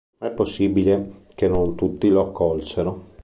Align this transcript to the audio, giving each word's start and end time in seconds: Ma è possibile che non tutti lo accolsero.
Ma 0.17 0.29
è 0.29 0.31
possibile 0.33 1.25
che 1.35 1.47
non 1.47 1.75
tutti 1.75 2.09
lo 2.09 2.21
accolsero. 2.27 3.05